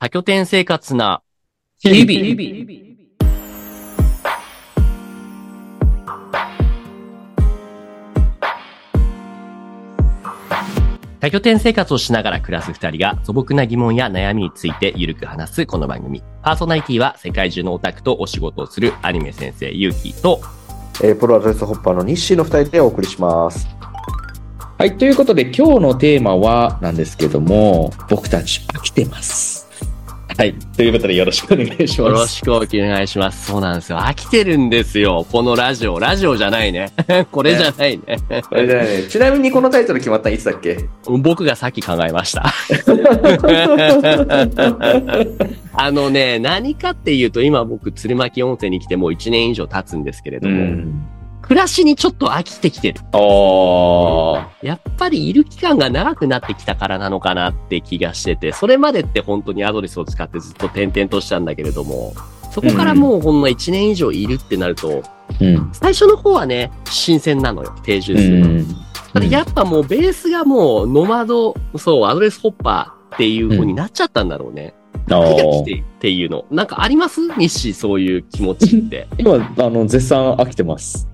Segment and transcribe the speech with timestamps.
[0.00, 1.22] 多拠点生活な
[1.80, 2.88] 日々。
[11.18, 16.22] 多拠点生活をしながら暮らす二人が素朴な疑問や悩みについてゆるく話すこの番組。
[16.44, 20.40] パーソナリティは世界中のオタクとお仕事をするアニメ先生ゆうきと、
[21.02, 23.66] えープロアドレスホッパーの日誌の二人でお送りします。
[24.78, 29.67] はい、ということで今日のテーマはなんですけども、僕たち飽きてます。
[30.38, 32.36] はい、ということでよろしくお願いしよろます。
[32.36, 33.46] しくお願いします。
[33.46, 33.98] そうなんですよ。
[33.98, 35.26] 飽きてるんですよ。
[35.32, 35.98] このラジオ。
[35.98, 36.92] ラジオじゃないね。
[37.32, 38.04] これじゃないね。
[38.48, 40.78] あれじゃないねちなみにこのタイトル決まったのいつだっけ？
[41.08, 42.44] 僕がさっき考えました。
[45.74, 51.02] あのね、何かっていうと、今僕、鶴巻温泉に来てもう1年以上経つんですけれども、ん。
[51.48, 53.00] 暮らしにちょっと飽きてきてる。
[53.12, 54.66] おー。
[54.66, 62.12] やっぱりいる期間が長くなってきたからなのかなって気がしてて、それまでって本当にアドレスを使ってずっと転々としたんだけれども、
[62.52, 65.02] そこからもうほんの1年以上いるってなると、
[65.40, 65.70] うん。
[65.72, 68.46] 最初の方はね、新鮮なのよ、定住うするの。
[68.48, 68.66] ん。
[69.14, 74.74] ただやっぱもうベースがもうノマド、そう、アドレスホッパーっていう風になっちゃったんだろうね。
[75.10, 76.44] あ飽きが来ーてっていうの。
[76.50, 77.32] なんかあります？
[77.38, 79.08] 日誌そういう気持ちって。
[79.16, 81.08] 今、あの、絶賛飽きてます。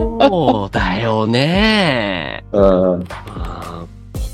[0.00, 2.44] そうだよね。
[2.52, 3.06] うん。
[3.08, 3.84] あ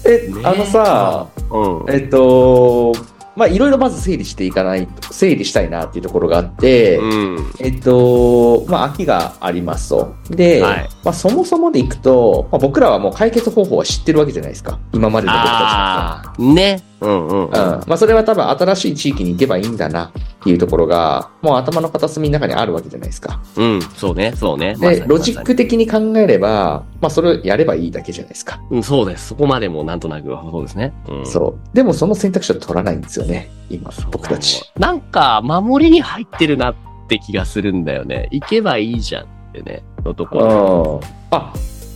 [0.05, 1.93] ね、えあのさ、ーうん。
[1.93, 2.93] えっと、
[3.37, 7.53] まあいろいろまず整理していかないと、整理したいなっていうところがあって、うん。
[7.59, 10.15] えっと、まあ秋がありますと。
[10.31, 14.79] で、はいまあそもそもでいくと、まあ、僕らはもう解決方法は知ってるわけじゃないですか。
[14.93, 16.90] 今までの僕たちはね。
[17.01, 17.45] うんうん。
[17.45, 17.51] うん。
[17.51, 23.41] まあ、それは多分新しい地域に行けばいいんだなっていうところが、もう頭の片隅の中にあるわけじゃないですか。
[23.57, 24.75] うん、そうね、そうね。
[24.77, 28.61] で、にロジック的に考えれば、まあ、それをやればいいだけじゃないですか。
[28.71, 29.29] うん、そうです。
[29.29, 30.93] そこまでもなんとなく、そうですね。
[31.09, 31.27] うん。
[31.27, 31.77] そう。
[31.77, 33.51] でも、その選択肢を取らないんですよね。
[33.71, 34.71] 今、僕たち。
[34.79, 36.75] なんか、守りに入ってるなっ
[37.09, 38.29] て気がするんだよね。
[38.31, 41.01] 行けばいいじゃんってね、のところ。
[41.03, 41.37] うん。
[41.37, 41.53] あ、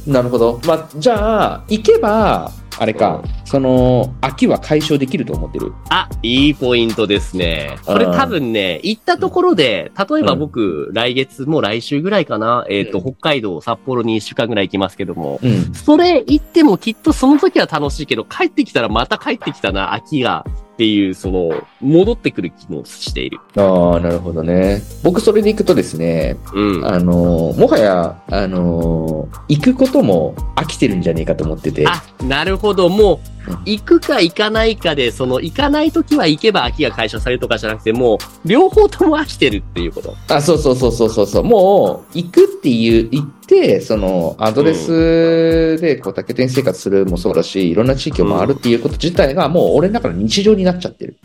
[0.07, 0.61] なるほど。
[0.67, 5.73] まあ、じゃあ、行けば、あれか、その、秋は解消できると思ってる。
[5.91, 7.77] あ、いいポイントですね。
[7.85, 15.75] これうん多分ね、行ったところで、例えば僕、来月、もう来週ぐらいかな、えっ、と、うん北海道、札幌に1週間ぐらい行きますけども、うん。
[15.75, 23.39] それ行ってもきっとその時は楽しいけど、帰ってきたらまた帰ってきたな、秋が、っていう、その、戻ってくる気もしている。
[23.57, 24.83] ああ、なるほどね。
[25.05, 26.85] 僕、それで行くとですね、うん。
[26.85, 31.87] あの、もはや、あの、行くことも飽きてるんじゃねえかと思ってて。
[31.87, 32.89] あ、なるほど。
[32.89, 33.34] もううん、
[33.65, 40.15] 行くか行かないかで、その、行かない時は行けば秋が解消されるとかじゃなくて、もう、両方とも飽きてるっていうこと。
[40.29, 41.45] あ、そうそうそうそうそうそう。
[41.45, 51.17] もう、行くっていう、行って、その、アドレスで、こう、竹店生活するもそうだし、いろんな地域を回るっていうこと自体が、もう俺の中の日常になっちゃってる。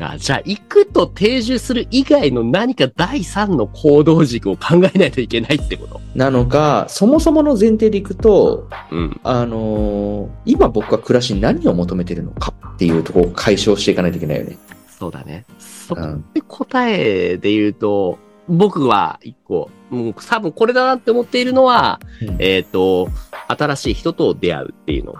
[0.00, 6.00] かじゃあ、行くと定住する以外の何か第三の行動軸を考えないといけないってこと？
[6.14, 9.20] なのか、そもそもの前提でいくと、うん。
[9.22, 14.56] あのー今僕は暮らしに何を求めてるのかっていうところを解消していかないといけないよね。
[14.98, 15.44] そうだね。
[15.58, 16.24] そこうん。
[16.34, 18.18] で答えで言うと、
[18.50, 23.08] 僕は一個、もう多分これだなって思っているのは、うんえっ、と、
[23.48, 25.14] 新しい人と出会うっていうの。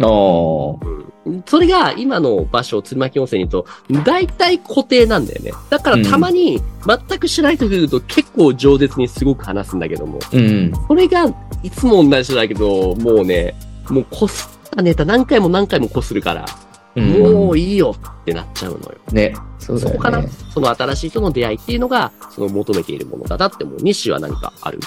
[0.00, 3.66] おーうんそれが今の場所、鶴巻温泉にと、
[4.04, 5.50] 大体固定なんだよね。
[5.70, 10.72] だからたまに全く知らない人がいると結構饒舌にすごく話すんだけども、うん。
[10.86, 11.26] それが
[11.64, 13.56] いつも同じだけど、もうね、
[13.90, 16.46] もうこすったネタ何回も何回もこするから、
[16.96, 18.98] もういいよってなっちゃうのよ。
[19.12, 19.34] ね。
[19.58, 20.28] そうだよそこかなね。
[20.52, 23.78] その新しい人の出会いっていうのが、その求めているものだなって思う。
[23.80, 24.80] 西は何かある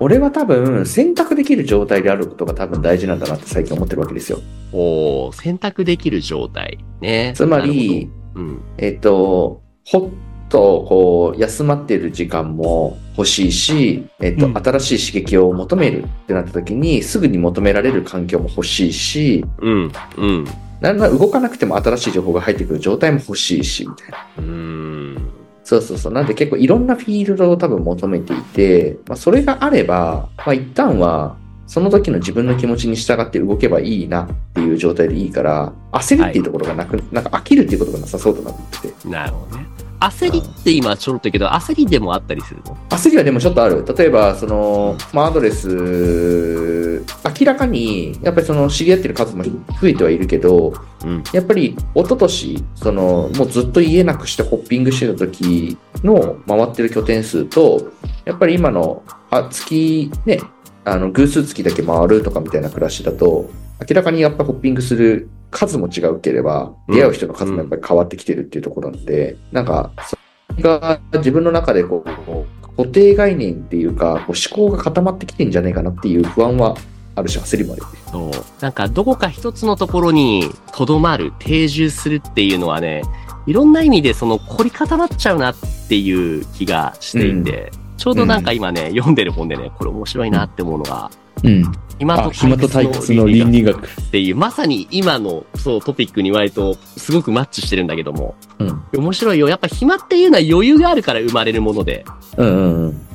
[0.00, 4.40] 俺は多分、選択できる状態であることが多分大事なんだなって最近思ってるわけですよ。
[4.72, 6.78] おー選択できる状態。
[7.00, 7.32] ね。
[7.36, 8.60] つまなり、うん。
[8.78, 10.10] えっと、ほっ
[10.52, 19.92] と、こう、休まっている時間も欲しいし、えっと、うん新しい刺激を求めるってなった時に、すぐに求められる環境も欲しいし、うん。
[20.18, 20.44] うん。
[20.82, 24.18] なんなら動かなくても新しい情報が入ってくる状態も欲しいし、みたいな。
[24.38, 25.30] うーん。
[25.64, 26.12] そうそうそう。
[26.12, 39.08] なんで結構いろんなフィールドを多分求めていて、まあ、それがあれば、まあ、一旦は、その時の自分の気持ちに従って動けばいいなっていう状態でいいから、焦るっていうところがなく、なんか飽きるっていうことがなさそうだなってて。
[39.08, 39.66] なるほどね。
[40.02, 42.76] 焦りって今ちょろっとけど、焦りでもあったりするの？
[42.90, 43.84] 焦りはでもちょっとある。
[43.96, 47.04] 例えば、その、まあ、アドレス、
[47.40, 49.50] 明らかに、やっぱりその、知り合ってる数も増
[49.84, 51.22] えてはいるけど、うん。
[51.32, 57.92] やっぱり、一昨年その、もうずっと家なくしてホッピングしてた時の回ってる拠点数と、
[58.24, 60.40] やっぱり今の、あ、月、ね、
[60.84, 63.50] あの、偶数月だけ回るとかみたいな暮らしだと、
[63.88, 70.16] 明らかにやっぱホッピングする数も違うければ、うん出会う人の数もやっぱり変わってきてるっていうところなんで、なんか、そ
[70.56, 76.76] れが自分の中でこう、固定概念っていうか、こう思考が固まってきてんじゃないかなっていう不安は
[77.14, 77.82] あるし、焦りもある。
[78.10, 78.30] そう。
[78.60, 83.02] なんか、どこか一つのところにとどまる、定住するっていうのはね、
[83.46, 85.56] いろんな意味でその凝り固まっちゃうなっ
[85.88, 91.10] ていう気がしていて、ちょうどなんか今ね、読んでる本でね、これ面白いなって思うのが、
[91.42, 91.72] うん。
[91.98, 93.86] 暇とあ、暇と退退屈の倫理学。
[93.86, 98.82] っていう、まさに今のそうトピックに割とすごくマッチしてるんだけども、うん。
[98.96, 99.48] 面白いよ。
[99.48, 102.04] やっぱ暇っていうのは余裕があるから生まれるもので、
[102.36, 103.06] うんうんうん。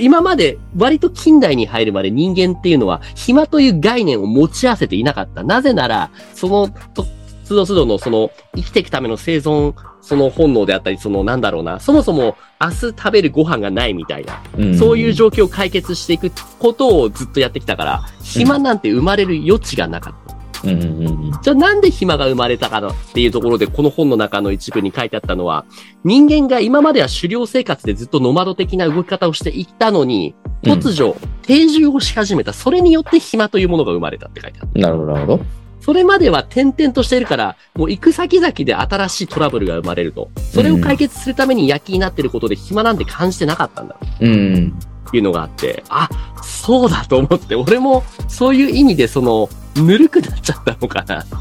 [0.00, 5.44] 今まで割と近代に入るまで人間っていうのは暇という概念を持ち合わせていなかった。
[5.44, 7.06] なぜなら、そのと、
[7.46, 20.32] 都度都度のその生きていくための生存、その本能であったり、そのなんだろうな、そもそも明日食べるご飯がないみたいな、うんそういう状況を解決していくことをずっとやってきたから、暇なんて生まれる余地がなかった。
[20.64, 25.64] うんうんうんじゃあなんで暇が生まれたかなっていうところで、この本の中の一部に書いてあったのは、
[26.04, 30.34] 人間が今までは狩猟生活でずっとノマド的な動き方をしていったのに、
[30.64, 32.52] うん突如、定住をし始めた。
[32.52, 34.80] それによって暇というものが生まれたって書いてある。
[34.80, 35.61] なるほど、なるほど。
[35.82, 40.30] それまでは点々としているから、もう行く先々で新しいトラブルが生まれると。
[40.52, 43.96] それを解決するために躍起になっていることで暇なんて感じてなかったんだ。
[44.20, 44.78] うん。
[45.08, 46.08] っていうのがあって、あ、
[46.40, 51.24] そうだと思って、俺もそういう意味でその、ぬるくなっちゃったのかな。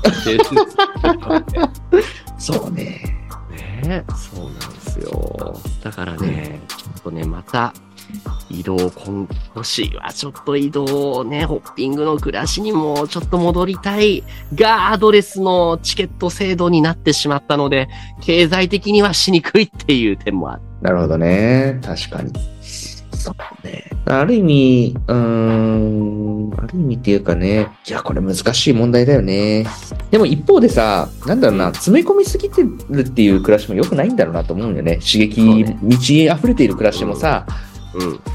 [2.40, 3.16] そうね。
[3.84, 5.62] ねそうなんですよ。
[5.84, 7.76] だからね、ちょっとね、また、
[8.50, 14.24] 移動、今年はちょっと移動ね、ホッピングの暮らしにもちょっと戻りたい
[14.54, 17.88] が、アドレスのチケット制度になってしまったので、
[18.22, 20.62] 経済的にはしにくいっていう点もある。
[20.82, 21.80] なるほどね。
[21.84, 22.32] 確かに。
[23.22, 23.84] そうね。
[24.06, 29.66] ある意味、うーん、ある意味っていうかね、いや、これ難しい問題だよね。
[30.10, 34.98] でも一方でさ、なんだろうな、詰め込みすぎてるっていう暮らしも良くないんだろうなと思うんよね。
[34.98, 37.71] 刺激満ち溢れている暮らしもさ、うん。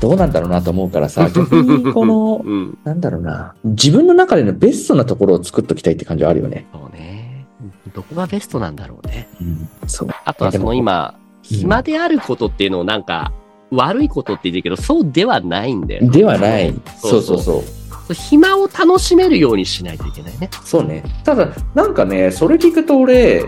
[0.01, 2.79] どうなんだろうなと思うからさ、 逆にこの、うん。
[2.85, 6.67] なんだろうな、自分の中でのベストなところを作っときたいって感じはあるよね。
[6.73, 7.47] そうね。
[7.95, 9.29] どこがベストなんだろうね。
[9.41, 10.09] うん、そう。
[10.25, 13.33] あとはその今、うん暇であることっていうのをなんか、
[13.71, 16.09] 悪いことって言ってるけど、そうではないんだよね。
[16.09, 16.75] ではない。
[17.01, 17.65] そううそううそ
[18.11, 18.15] う。
[18.15, 20.49] 暇を楽しめるようにしないといけないね。
[20.65, 21.03] そうね。
[21.25, 23.45] ただ、なんかね、それ聞くと俺、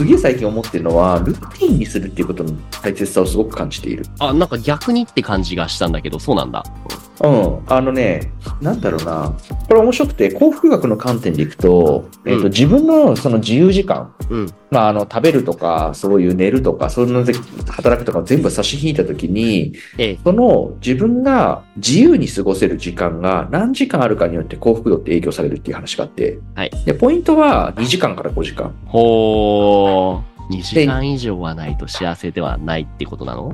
[0.00, 4.06] すげえ最近思ってるのは、ルーティンにするっていうことの大切さをすごく感じている。
[4.18, 6.64] あ、なんか逆にって感じがしたんだけど、そうなんだ。
[6.66, 7.09] うん。
[7.22, 8.32] あのね、
[8.62, 9.36] なんだろうな。
[9.68, 14.52] これ面白くて、幸福学の観点でいくと、えっ、と、うん自分のその自由時間、うん。
[14.70, 17.34] まあ、あの、食べるとか、そういう寝るとか、そういうので
[17.68, 20.18] 働くとかを全部差し引いたときに、ええ。
[20.24, 28.74] その自分が自由に過ごせる時間が何時間あるかによって幸福度って影響されるっていう話があって、はいで、ポイントは2時間から5時間。
[28.86, 30.30] ほー。
[30.50, 33.52] 2時間以上はないと幸せではないってことなの？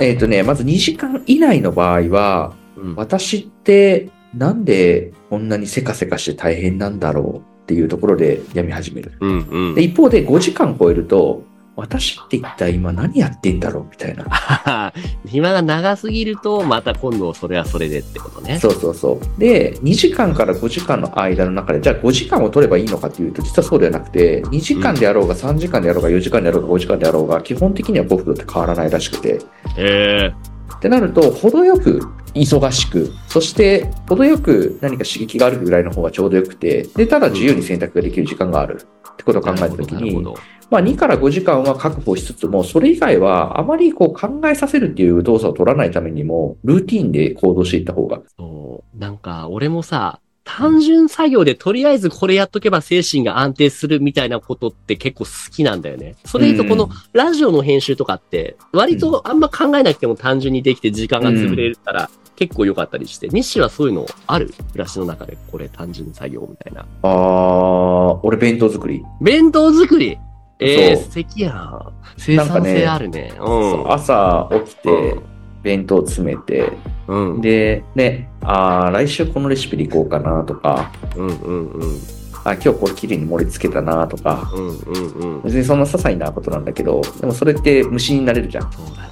[0.00, 2.94] えっ、とね、まず2時間以内の場合は、うん。
[2.96, 9.12] 私ってなんでこんなにせかせかして大変なんだろうっていうところで病み始める。
[9.20, 9.82] うんうんで、。
[9.82, 11.44] 一方で5時間超えると、
[11.76, 14.92] 私って一体今何やってんだろうみたいな。
[15.26, 18.58] 暇が長すぎると、また今度それはそれでってことね。
[18.58, 19.40] そうそうそう。
[19.40, 29.38] で、2時間から5時間の間の中で、じゃあ5時間を取ればいいのかっていうと、実はそうではなくて、2時間であろうが3時間であろうが4時間であろうが5時間であろうが、基本的には幸福度って変わらないらしくて。
[29.76, 30.32] え
[30.78, 32.00] ってなると、程よく
[32.34, 38.80] 忙しく、そして程よく何か刺激があるぐらいの方がちょうどよくて、で、ただ自由に選択ができる時間がある
[39.12, 40.24] ってことを考えたときに。
[40.70, 48.20] まあ2から5時間は確保しつつも、それ以外はあまりこう考えさせるっていう動作を取らないためにも、ルーティンで行動していった方が。
[48.36, 48.98] そう。
[48.98, 56.16] なんか、俺もさ、単純作業でとりあえずこれやっとけば精神が安定するみたいなことって結構好きなんだよね。
[56.24, 64.48] それ言うとこのラジオの編集とかって、割とあんま考えなくても単純にできて時間が潰れるから結構良かったりして、西はそういうのある？
[64.72, 66.86] 暮らしの中でこれ単純作業みたいな。
[67.02, 69.04] あー、俺弁当作り。
[69.20, 70.18] 弁当作り？
[70.60, 71.92] えー、素敵やん。
[72.16, 73.34] 生産性あるね。
[73.36, 75.22] そう朝起きてうん、
[75.62, 76.72] 弁当詰めて、
[77.08, 77.34] うん。
[77.34, 77.40] うん。
[77.40, 82.18] で、ね、あー、来週このレシピでいこうかなとか、うんうんうん。
[82.44, 85.42] あ、今日これ綺麗に盛り付けたなとか、うんうんうん。
[85.42, 88.66] 別にそんな些細なことなんだけど、でもそれって虫になれるじゃん。
[88.66, 89.08] っそうだね。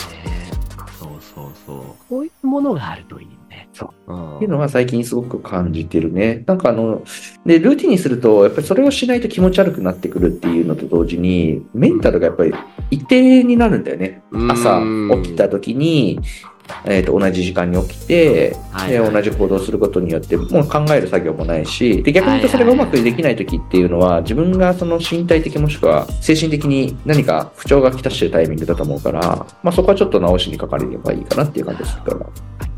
[0.99, 1.79] そうそうそう。
[2.09, 3.69] こういうものがあるといいね。。
[3.73, 4.39] そううん。
[4.39, 6.45] ていうのは最近すごく感じてるね。
[6.47, 7.03] なんかあの、
[7.45, 12.55] で、ルーティンにすると、やっぱりそれをしないと気持ち悪くなってくるっていうのと同時に、メンタルがやっぱり
[12.91, 14.23] 一定になるんだよね。
[14.49, 14.81] 朝
[15.23, 16.21] 起きた時に、
[16.85, 29.21] えー、と同じ時間に起きて、はいで同じ行動することによってもう考える作業もないしで逆に言うとそれがうまくできない時っていうのは自分がその身体的もしくは精神的に何か不調がきたしてるタイミングだと思うから、
[29.63, 32.27] まあ、そこはちょっと直しにかかればいいかなっていう感じですから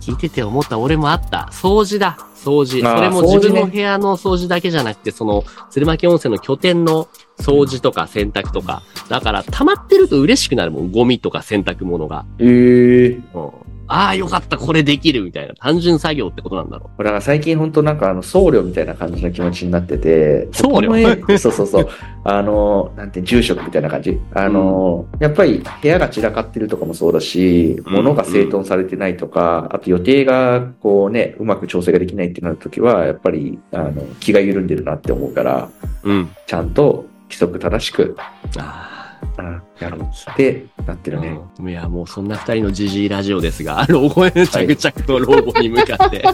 [0.00, 1.50] 聞いてて思った俺もあった。
[1.52, 2.16] 掃除だ。
[2.34, 2.82] 掃除。
[2.82, 8.82] それも自分の部屋の掃除だけじゃなくて、その、鶴巻温泉の拠点の掃除とか洗濯とか。
[9.10, 10.90] だから、溜まってると嬉しくなるもん。
[10.90, 12.24] ゴミとか洗濯物が。
[12.38, 13.50] えー、うん。
[13.88, 15.54] ああ、よかった、これできるみたいな。
[15.54, 21.38] 単純作業ってことなんだろだから最近本当なんかあの僧侶みたいな感じの気持ちになってて、僧侶？
[21.38, 21.88] そうそうそう。
[22.24, 24.20] あの、なんて、住職みたいな感じ？
[24.34, 35.68] あの、やっぱり部屋が散らかってるとかもそうだし、うん物が整頓されてないとか、あと予定がこうね、うまく調整ができないってなるときは、やっぱり、あの、気が緩んでるなって思うから、
[36.04, 36.10] う。
[36.10, 36.28] うん。
[36.46, 38.16] ちゃんと規則正しく、
[38.58, 38.97] あ
[39.38, 41.38] うん、やろうってなってるね。
[41.64, 41.68] あ。
[41.68, 46.24] いや、もうそんな二人のジジイラジオですが、 老後へ着々と老後に向かって。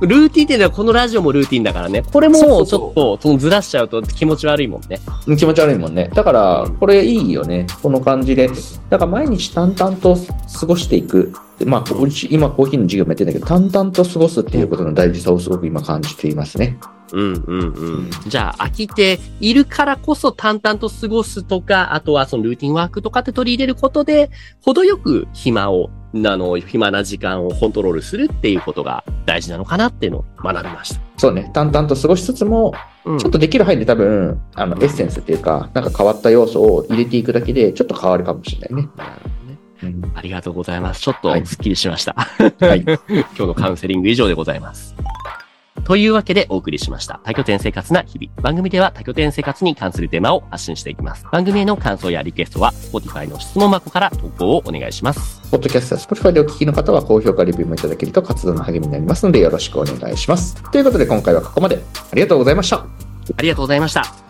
[0.00, 2.02] ルーティンっていうのはこのラジオもルーティンだからね。
[2.02, 4.98] これもちょっとそのずらしちゃうと気持ち悪いもんね。
[5.36, 6.10] 気持ち悪いもんね。
[6.14, 7.66] だから、これいいよね。
[7.82, 8.48] この感じで。
[8.88, 10.16] だから毎日淡々と
[10.58, 11.32] 過ごしていく。
[11.58, 11.84] でまあ、
[12.30, 16.78] 今コーヒーの授業もやってるんだけど、淡々と過ごすっていうことの大事さをすごく今感じていますね。
[17.12, 18.10] うんうんうん。
[18.26, 24.30] じゃあ飽きているからこそ淡々と過ごすとか、あとはそのルーティンワークとかって取り入れることで、
[24.64, 31.00] 程よく暇を、あの、暇な時間をコントロールするっていうことが大事なのかなっていうのを学びました。
[31.16, 31.50] そうね。
[31.52, 32.72] 淡々と過ごしつつも、
[33.04, 38.88] うんちょっとできる範囲で多分、あの、エッセンスっていうか、なんか変わった要素を入れていくだけで、ちょっと変わるかもしれないね。
[38.96, 41.00] なるほどねうんありがとうございます。
[41.00, 42.14] ちょっはいとスッキリしました。
[42.14, 42.82] はい。
[43.08, 44.94] 今日のカウンセリング以上でございます。
[45.84, 47.20] というわけでお送りしました。
[47.24, 48.42] 多拠点生活な日々。
[48.42, 51.24] 番組では多拠点生活に関するテーマを発信していきます。
[51.30, 55.40] 番組への感想やリクエストは Spotify の質問箱から投稿をお願いします。
[55.50, 60.62] ポッドキャストや Spotify でお聞きの方は高評価レビューもいただけると活動の励みになりますのでよろしくお願いします。
[60.70, 61.82] ということで今回はここまで。
[62.12, 62.76] ありがとうございました。
[63.36, 64.29] ありがとうございました。